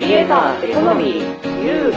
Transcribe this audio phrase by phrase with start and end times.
[0.00, 1.94] クリエイターエコノミーユー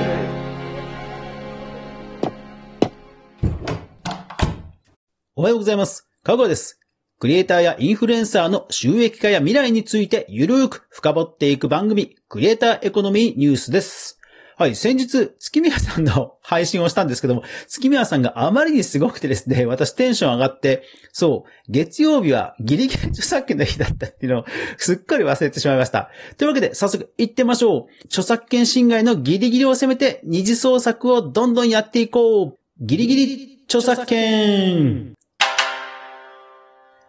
[5.37, 6.09] おはようございます。
[6.21, 6.81] かぐわです。
[7.19, 14.19] クリエイターやインフルエンサーの収益化や未来についてゆるーく深掘っていく番組、クリエイターエコノミーニュースです。
[14.63, 24.45] はい、先日、月宮さんの配信をしたんですけども、月宮さんがあまりにすごくてですね、 私テンション上がって、そう、月曜日はギリギリ著作権の日だったっていうのを
[24.79, 26.11] すっかり忘れてしまいました。
[26.37, 28.05] というわけで、早速行ってみましょう。
[28.05, 32.57] 著作権侵害のギリギリを攻めて、二次創作をどんどんやっていこう。
[32.79, 35.13] ギリギリ著作権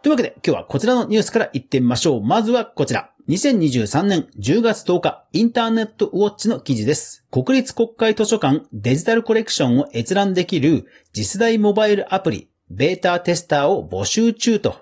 [0.03, 2.21] というわけで、今日はこちらのニュースから行ってみましょう。
[2.21, 3.14] まずはこちら。
[3.27, 7.25] 2023年10月10日、インターネットウォッチの記事です。
[7.31, 10.85] 国立国会図書館デジタルコレクションを閲覧できる
[11.15, 14.77] 次世代モバイルアプリ、ベータテスターを募集中と。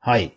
[0.00, 0.36] はい。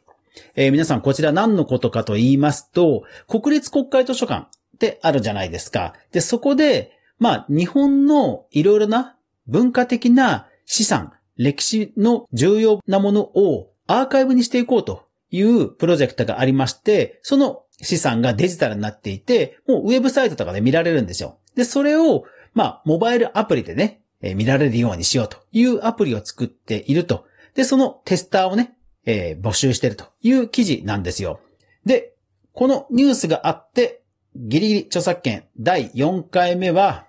[0.56, 5.94] えー皆さんこちら何のことかと言いますと、国立国会図書館ってあるじゃないですか。
[6.14, 21.40] で、そこで、まあ、日本のいろいろな文化的な資産、歴史の重要なものをアーカイブにしていこうというプロジェクトがありまして、その資産がデジタルになっていて、もうウェブサイトとかで見られるんですよ。
[21.56, 27.26] で、それを、まあ、モバイルアプリでね、えー見られるようにしようというアプリを作っていると。
[27.56, 31.40] で、そのテスターをね、えー募集しているという記事なんですよ。
[31.86, 32.14] で、
[32.54, 34.02] このニュースがあって、
[34.36, 37.06] ギリギリ著作権第4回目は、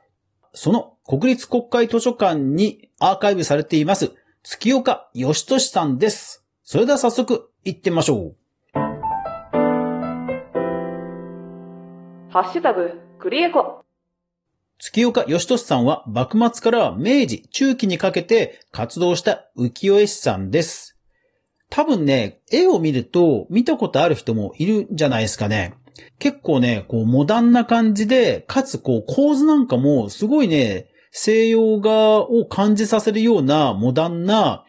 [0.55, 4.12] その国立国会図書館にアーカイブされています、
[4.43, 6.41] 月岡義俊さんです。
[6.73, 8.37] それでは早速行ってみましょう。
[8.73, 8.81] ハ
[12.41, 13.84] ッシュタグクリエコ
[14.78, 20.97] 月岡義俊さんは幕末から明治中期にかけて活動した浮世絵師さんです。
[21.69, 25.75] 多分ね、絵を見ると見たことある人もいるんじゃないですかね。
[26.19, 34.65] 結構ね、こうモダンな感じで、かつこう構図なんかもすごいね、西洋画を感じさせるようなモダンな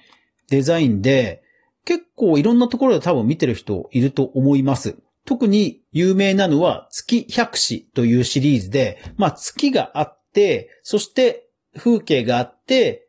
[0.50, 1.43] デザインで、
[1.86, 4.98] 結構いろんなところで多分見てる人いると思います。
[5.26, 13.08] 特に有名なのは月百詩というシリーズで、まあ月があって、そして風景があって、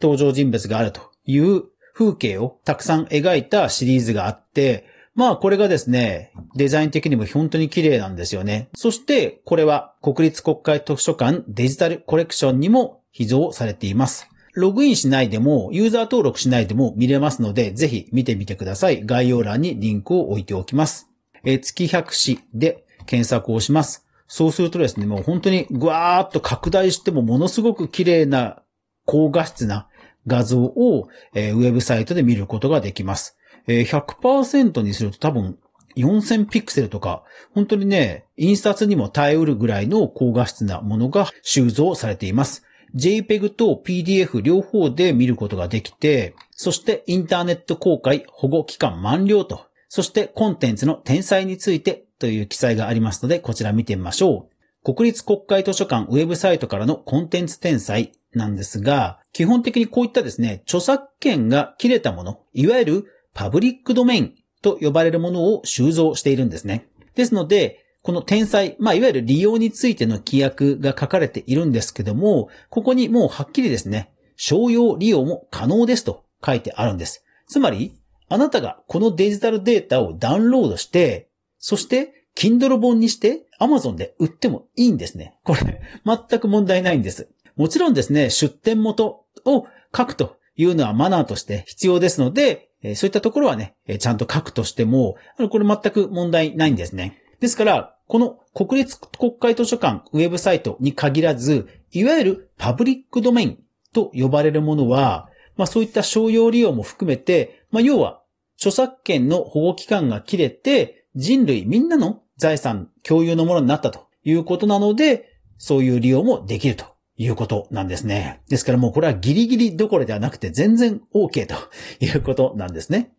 [0.00, 1.64] 登場人物があるという
[1.94, 8.70] 風景をたくさん描いたシリーズがあって、まあこれがですね、デザイン的にも本当に綺麗なんですよね。
[8.74, 14.30] そしてこれは国立国会図書館デジタルコレクションにも秘蔵されています。
[14.54, 19.04] ログインしないでも、ユーザー登録しないでも見れますので、ぜひ見てみてください。
[19.04, 21.08] 概要欄にリンクを置いておきます。
[21.44, 24.06] えー月百詩で検索をします。
[24.26, 28.62] そうするとですね、もう本当にぐわーっと拡大してもものすごく綺麗な
[29.04, 29.88] 高画質な
[30.26, 33.36] 画像を、えーウェブサイトで見ることができます。
[33.66, 35.58] えー100%にすると多分
[35.96, 37.24] 4000ピクセルとか、
[37.54, 42.64] 本当にね、印刷にも耐えうるぐらいの高画質なものが収蔵されています。
[42.94, 54.48] JPEG と PDF 両方で見ることができて、そしてインターネット公開保護期間満了と、そしてコンテンツの転載についてという記載がありますので、こちら見てみましょ
[54.84, 54.94] う。
[54.94, 66.86] 国立国会図書館ウェブサイトからのコンテンツ転載なんですが、基本的にこういったですね、著作権が切れたもの、いわゆるパブリックドメインと呼ばれるものを収蔵しているんですね。
[67.14, 77.24] ですので、この転載、まあ、いわゆる利用についての規約が書かれているんですけども、ここにもうはっきりですね、商用利用も可能ですと書いてあるんです。
[77.46, 77.94] つまり、
[78.28, 81.28] あなたがこのデジタルデータをダウンロードして、
[81.58, 85.34] そして、Kindle 本にして、Amazon で売ってもいいんですね。
[85.44, 87.28] これ、全く問題ないんです。
[87.56, 95.16] もちろんですね、出典元を書くというのはマナーとして必要ですので、そういったところはね、ちゃんと書くとしても、
[95.50, 97.19] これ全く問題ないんですね。
[97.40, 103.58] ですから、この国立国会図書館ウェブサイトに限らず、いわゆるパブリックドメイン
[103.92, 108.22] と呼ばれるものは、まあそういった商用利用も含めて、まあ要は
[108.56, 116.84] 著作権の保護期間が切れて、人類みんなの財産共有のものになったということなので、そういう利用もできると
[117.16, 118.40] いうことなんですね。
[118.48, 121.54] ですからもうこれはギリギリどころではなくて全然 OK と
[122.00, 123.12] いうことなんですね。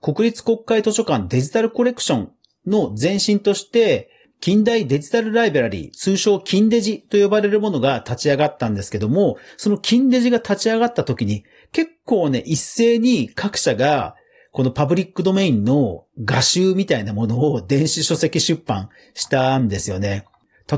[0.00, 2.32] 国立国会図書館デジタルコレクション
[2.66, 4.10] の前身として、
[4.40, 14.14] 近代デジタルライブラリー、通称金デジと呼ばれるものが立ち上がったんですけども、その金デジが立ち上がった時に、結構ね、一斉に各社が、
[14.52, 20.24] このパブリックドメインの画集みたいなものを電子書籍出版したんですよね。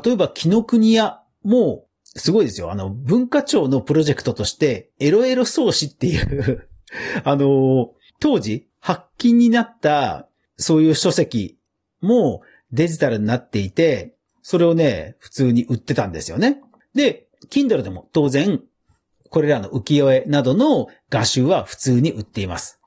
[0.04, 2.72] 例えば、木の国屋も、すごいですよ。
[2.72, 6.68] あの、文化庁のプロジェクトとして、エロエロ創始っていう、
[7.24, 11.58] あの、当時、発禁になった、そういう書籍
[12.00, 12.42] も、
[12.72, 16.60] デジタルになっていて、それをね、普通に売ってたんですよね。
[16.94, 18.62] で、Kindle でも当然、
[19.28, 22.80] これらの浮世絵などの画集は普通に売っています。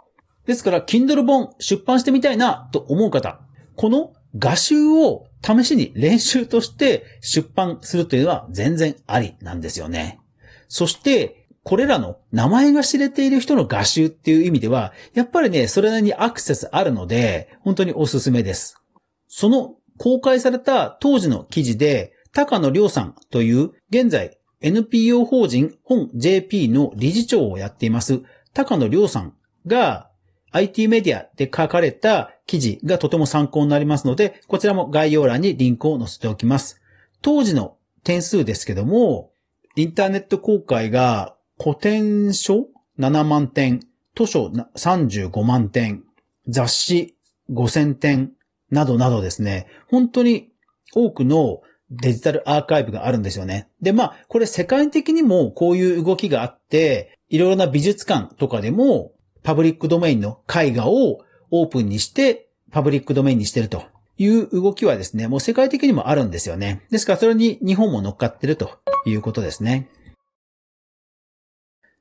[0.46, 3.40] ですから、Kindle 本出版してみたいなと思う方、
[3.76, 10.20] この画集を試しに練習として出版するというのは全然ありなんですよね。
[10.68, 18.82] そして、これらの名前が知れている人の画集っていう意味では、やっぱりね、それなりにアクセスあるので、本当におすすめです。
[19.28, 28.24] その公開された当時の記事で、高野亮さんという現在 NPO 法人本 JP の理事長をやっています
[28.54, 29.36] 高野亮さん
[29.68, 30.10] が
[30.52, 36.80] IT メディアで書かれた記事がとても参考になりますので、こちらも概要欄にリンクを載せておきます。
[37.22, 39.32] 当時の点数ですけども、
[39.76, 42.68] インターネット公開が古典書
[43.00, 43.80] ？7万点、
[44.16, 46.04] 図書？35万点、
[46.48, 47.16] 雑誌
[47.50, 48.32] ？5000点。
[48.70, 50.52] などなどですね、本当に
[50.96, 51.62] 多くの
[51.92, 53.70] デジタルアーカイブがあるんですよね。
[53.82, 59.12] で、まあ、これ世界的にもこういう動きがあって、いろいろな美術館とかでも
[59.44, 61.20] パブリックドメインの絵画を
[61.52, 63.84] オープンにしてパブリックドメインにしてると。
[64.20, 66.84] いう動きはですね、もう世界的にもあるんですよね。
[66.92, 69.90] ですからそれに日本も乗っかってるということですね。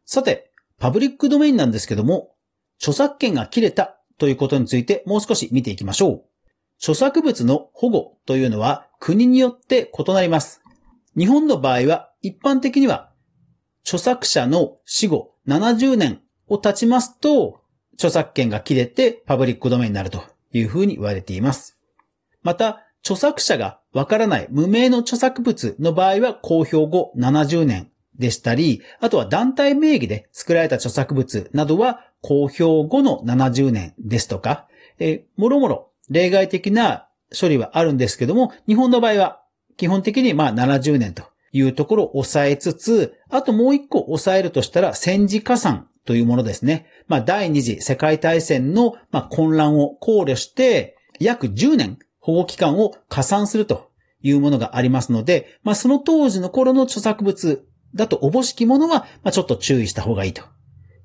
[0.04, 2.34] さて、パブリックドメインなんですけども、
[2.78, 6.24] 著作権が切れたということについてもう少し見ていきましょう。
[6.78, 10.60] 著作物の保護というのは国によって異なります。
[11.16, 13.12] 日本の場合は一般的には
[13.84, 17.60] 著作者の死後70年を経ちますと
[17.94, 21.78] 著作権が切れてパブリックドメインになるというふうに言われています。
[22.42, 34.68] また、著作者がわからない無名の著作物の場合は公表後70年でしたり、あとは団体名義で作られた著作物などは公表後の70年ですとか、
[34.98, 39.42] えもろもろ例外的な処理はあるんですけども、日本の場合は
[39.76, 46.86] 基本的にまあ70年というところを抑えつつ、あともう一個抑えるとしたら戦時加算というものですね。
[47.08, 53.90] まあ第二次世界大戦のま混乱を考慮して、約10年保護期間を加算すると
[54.22, 57.64] いうものがありますので、まあその当時の頃の著作物
[57.94, 60.42] だとおぼしきものは、まあちょっと注意した方がいいと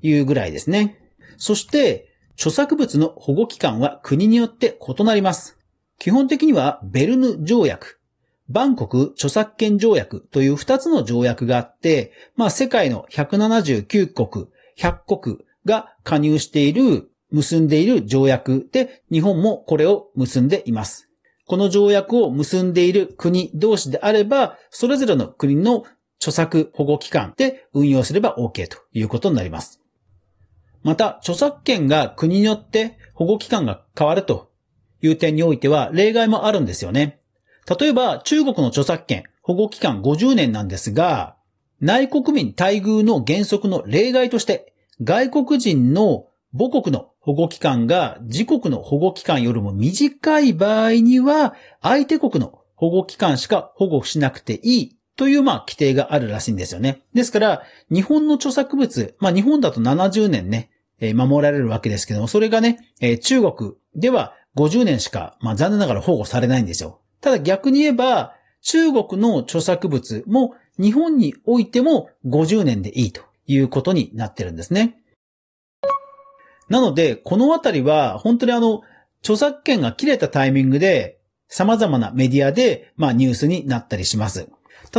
[0.01, 1.00] いうぐらいですね。
[1.38, 5.57] そして、著作物の保護期間は国によって異なります。
[6.00, 8.00] 基本的にはベルヌ条約、
[8.50, 14.48] バンコク著作権条約という2つの条約があって、まあ世界の179国、
[14.78, 21.10] 100国が加入している、結んでいる条約で、日本もこれを結んでいます。
[21.45, 25.83] この条約を結んでいる国同士であれば、それぞれの国の
[26.19, 29.81] 著作保護機関で運用すれば OK ということになります。
[30.84, 34.52] また、著作権が国によって保護期間が変わると
[35.02, 37.19] いう点においては例外もあるんですよね。
[37.80, 41.36] 例えば、中国の著作権保護期間50年なんですが、
[41.80, 44.74] 内国民待遇の原則の例外として、
[45.04, 46.28] 外国人の
[46.58, 57.02] 母国の保護期間が自国の保護期間よりも短い場合には、相手国の保護期間しか保護しなくていいという、まあ、規定があるらしいんですよね。
[57.14, 60.69] ですから、日本の著作物、まあ、日本だと70年ね、
[61.14, 62.80] 守られるわけですけども、それがね、
[63.22, 67.02] 中国では50年しか、まあ、残念ながら保護されないんですよ。
[67.19, 74.97] ただ逆に言えば、中国の著作物も日本においても50年でいいということになってるんですね。
[76.69, 78.81] なので、このあたりは本当にあの、
[79.21, 84.50] 著作権が切れたタイミングで様々なメディアで、まあ、ニュースになったりします。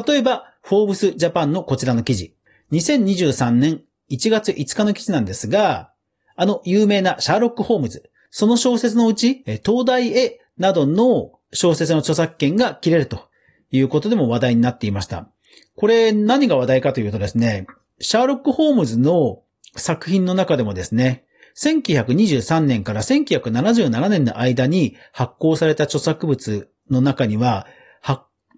[0.07, 2.35] 例えば、フォーブスジャパンのこちらの記事。
[2.73, 5.93] 2023年1月5日の記事なんですが、
[6.37, 13.29] あの有名なシャーロック・ホームズ、その小説のうち、東大へなどの小説の著作権が切れると
[13.71, 15.29] いうことでも話題になっていました。
[15.77, 17.67] これ何が話題かというとですね、
[18.01, 19.43] シャーロック・ホームズの
[19.77, 21.25] 作品の中でもですね、
[21.57, 27.67] 1923年から1977年の間に発行された著作物の中には、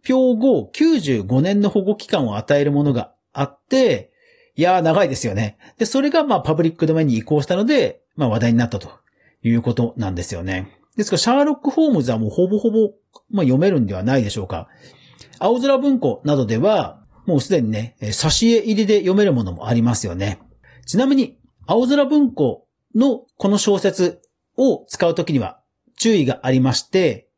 [0.08, 4.12] 表後95年の保護期間を与えるものがあって、
[4.56, 5.58] いやー長いですよね。
[5.78, 8.90] で、それがまあパブリックドメインに移行したので、まあ話題になったと
[9.42, 10.76] いうことなんですよね。
[10.96, 12.92] ですから、シャーロック・ホームズはもうほぼほぼ、
[13.30, 14.68] まあ、読めるんではないでしょうか。
[15.38, 20.40] 青空文庫などでは、もうすでにね、えー挿絵入りで読めるものもありますよね。
[20.86, 24.20] ちなみに、青空文庫のこの小説
[24.56, 25.60] を使うときには
[25.96, 27.28] 注意がありまして、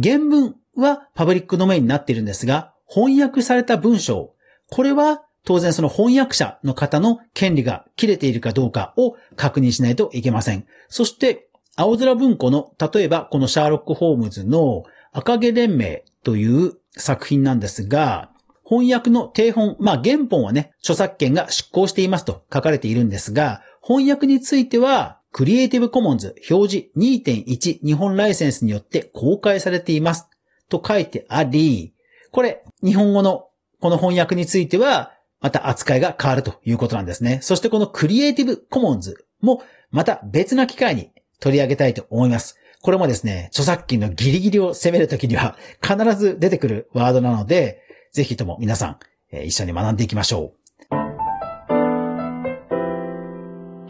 [0.00, 4.34] 原文はパブリックドメインになっているんですが、翻訳された文章、
[4.70, 10.66] これは当然その翻訳者の方の権利が切れているかどうかを確認しないといけません。
[10.88, 18.30] そして、青空文庫の、例えばこのシャーロック・ホームズの赤毛連盟という作品なんですが、
[18.64, 30.28] 翻訳の定本、まあ原本はね、著作権が執行していますと書かれているんですが、翻訳については、クリエイティブコモンズ表示2.1日本ライセンスによって公開されています
[30.70, 31.92] と書いてあり、
[32.30, 33.48] これ、日本語の
[33.80, 37.40] この翻訳については、また扱いが変わるということなんですね。
[37.42, 41.10] そしてこのクリエイティブコモンズもまた別な機会に
[41.40, 42.56] 取り上げたいと思います。
[42.82, 48.98] これもですね、著作権のギリギリを攻めるときには必ず出てくるワードなので、ぜひとも皆さん、
[49.32, 50.60] えー一緒に学んでいきましょう。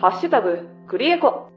[0.00, 1.50] ハッシュタグ、クリエコ。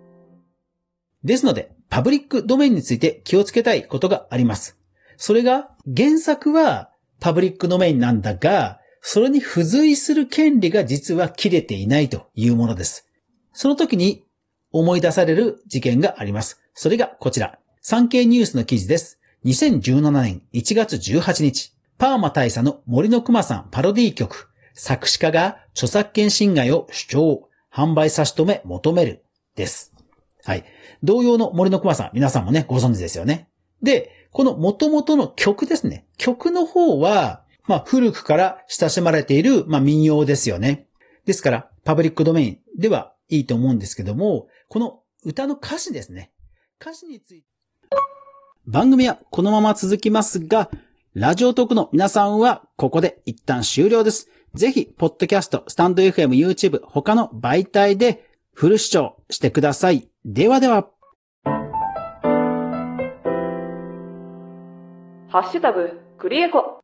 [1.24, 4.83] ですので、パブリックドメインについて気をつけたいことがあります。
[5.18, 6.90] それが、原作は
[7.20, 13.10] パブリックドメインなんだが、それに付随する権利が実は切れていないというものです。
[13.52, 14.24] その時に
[14.72, 16.62] 思い出される事件があります。
[16.74, 17.60] それがこちら。
[17.82, 19.20] 産経ニュースの記事です。
[19.46, 29.24] 2017年1月18日、パーマ大佐の森の熊さんパロディ曲、作詞家が著作権侵害を主張、販売差し止め求める、
[29.56, 29.94] です。
[30.44, 30.66] はい。
[31.04, 33.50] 同様の森の熊さん、皆さんもね、ご存知ですよね。
[33.82, 36.08] で、この元々の曲ですね。
[36.18, 40.88] 曲の方は、まあ、古くから親しまれている、まあ、民謡ですよね。
[41.26, 46.32] ですから、パブリックドメインではいいと思うんですけども、この歌の歌詞ですね。
[46.82, 47.48] 歌詞について。
[48.66, 50.70] 番組はこのまま続きますが、
[51.14, 54.30] ラジオトークの皆さんはここで一旦終了です。
[54.56, 60.10] ぜひ、ポッドキャスト、スタンド FM、YouTube、他の媒体でフル視聴してください。
[60.26, 60.93] ではでは。
[65.34, 66.83] ハッシュタグ、クリエコ。